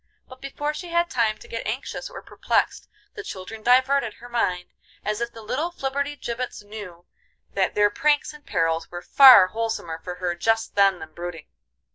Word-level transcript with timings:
But 0.27 0.41
before 0.41 0.73
she 0.73 0.87
had 0.87 1.11
time 1.11 1.37
to 1.37 1.47
get 1.47 1.67
anxious 1.67 2.09
or 2.09 2.23
perplexed 2.23 2.89
the 3.13 3.21
children 3.21 3.61
diverted 3.61 4.15
her 4.15 4.29
mind, 4.29 4.71
as 5.05 5.21
if 5.21 5.31
the 5.31 5.43
little 5.43 5.69
flibberty 5.69 6.15
gibbets 6.15 6.63
knew 6.63 7.05
that 7.53 7.75
their 7.75 7.91
pranks 7.91 8.33
and 8.33 8.43
perils 8.43 8.89
were 8.89 9.03
far 9.03 9.49
wholesomer 9.49 9.99
for 10.03 10.15
her 10.15 10.33
just 10.33 10.73
then 10.73 10.97
than 10.97 11.13
brooding. 11.13 11.49